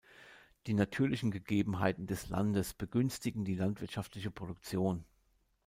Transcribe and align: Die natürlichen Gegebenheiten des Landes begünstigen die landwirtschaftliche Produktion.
Die 0.65 0.73
natürlichen 0.73 1.29
Gegebenheiten 1.29 2.07
des 2.07 2.27
Landes 2.27 2.73
begünstigen 2.73 3.45
die 3.45 3.53
landwirtschaftliche 3.53 4.31
Produktion. 4.31 5.05